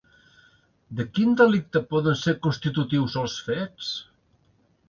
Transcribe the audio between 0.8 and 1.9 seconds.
De quin delicte